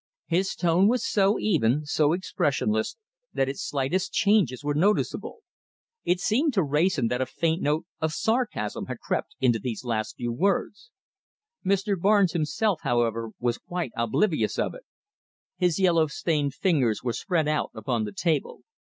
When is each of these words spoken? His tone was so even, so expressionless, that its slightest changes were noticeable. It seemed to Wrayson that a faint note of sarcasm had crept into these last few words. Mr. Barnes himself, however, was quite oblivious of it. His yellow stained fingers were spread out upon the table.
His 0.25 0.55
tone 0.55 0.87
was 0.87 1.05
so 1.05 1.37
even, 1.37 1.85
so 1.85 2.11
expressionless, 2.13 2.97
that 3.33 3.47
its 3.47 3.61
slightest 3.61 4.11
changes 4.11 4.63
were 4.63 4.73
noticeable. 4.73 5.41
It 6.03 6.19
seemed 6.19 6.55
to 6.55 6.63
Wrayson 6.63 7.07
that 7.09 7.21
a 7.21 7.27
faint 7.27 7.61
note 7.61 7.85
of 7.99 8.11
sarcasm 8.11 8.87
had 8.87 8.97
crept 8.97 9.35
into 9.39 9.59
these 9.59 9.83
last 9.85 10.15
few 10.15 10.31
words. 10.33 10.89
Mr. 11.63 11.95
Barnes 11.99 12.31
himself, 12.31 12.79
however, 12.81 13.29
was 13.39 13.59
quite 13.59 13.91
oblivious 13.95 14.57
of 14.57 14.73
it. 14.73 14.87
His 15.57 15.77
yellow 15.77 16.07
stained 16.07 16.55
fingers 16.55 17.03
were 17.03 17.13
spread 17.13 17.47
out 17.47 17.69
upon 17.75 18.03
the 18.03 18.11
table. 18.11 18.63